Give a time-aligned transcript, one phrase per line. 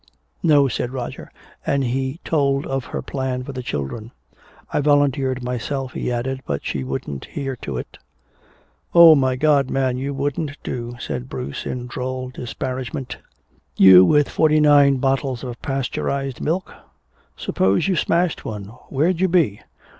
[0.41, 1.31] "No," said Roger.
[1.63, 4.11] And he told of her plan for the children.
[4.73, 7.99] "I volunteered myself," he added, "but she wouldn't hear to it."
[8.95, 13.17] "Oh, my God, man, you wouldn't do," said Bruce, in droll disparagement.
[13.77, 16.73] "You with forty nine bottles of pasteurized milk?
[17.37, 18.65] Suppose you smashed one?
[18.89, 19.61] Where'd you be?